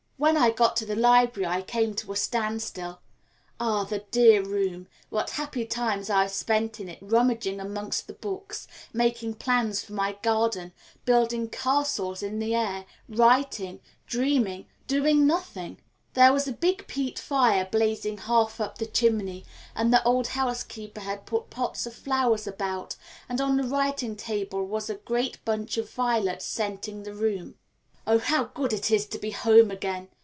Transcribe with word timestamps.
When 0.23 0.37
I 0.37 0.51
got 0.51 0.75
to 0.75 0.85
the 0.85 0.95
library 0.95 1.47
I 1.47 1.63
came 1.63 1.95
to 1.95 2.11
a 2.11 2.15
standstill, 2.15 3.01
ah, 3.59 3.85
the 3.85 4.05
dear 4.11 4.43
room, 4.43 4.87
what 5.09 5.31
happy 5.31 5.65
times 5.65 6.11
I 6.11 6.21
have 6.21 6.31
spent 6.31 6.79
in 6.79 6.87
it 6.87 6.99
rummaging 7.01 7.59
amongst 7.59 8.05
the 8.05 8.13
books, 8.13 8.67
making 8.93 9.33
plans 9.33 9.83
for 9.83 9.93
my 9.93 10.13
garden, 10.21 10.73
building 11.05 11.49
castles 11.49 12.21
in 12.21 12.37
the 12.37 12.53
air, 12.53 12.85
writing, 13.09 13.79
dreaming, 14.05 14.67
doing 14.85 15.25
nothing! 15.25 15.79
There 16.13 16.31
was 16.31 16.47
a 16.47 16.53
big 16.53 16.85
peat 16.85 17.17
fire 17.17 17.67
blazing 17.71 18.19
half 18.19 18.61
up 18.61 18.77
the 18.77 18.85
chimney, 18.85 19.43
and 19.75 19.91
the 19.91 20.03
old 20.03 20.27
housekeeper 20.27 20.99
had 21.01 21.25
put 21.25 21.49
pots 21.49 21.87
of 21.87 21.95
flowers 21.95 22.45
about, 22.45 22.95
and 23.27 23.41
on 23.41 23.57
the 23.57 23.63
writing 23.63 24.15
table 24.15 24.63
was 24.67 24.87
a 24.87 24.93
great 24.93 25.43
bunch 25.45 25.77
of 25.77 25.89
violets 25.89 26.45
scenting 26.45 27.01
the 27.01 27.13
room. 27.15 27.55
"Oh, 28.07 28.17
how 28.17 28.45
good 28.45 28.73
it 28.73 28.89
is 28.89 29.05
to 29.05 29.19
be 29.19 29.29
home 29.29 29.69
again!" 29.69 30.09